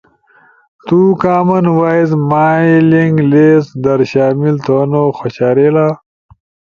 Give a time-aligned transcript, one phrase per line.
[0.85, 5.87] تو کامن وائس مائلنگ لیسٹ در شامل تھونو خوشارئیلا؟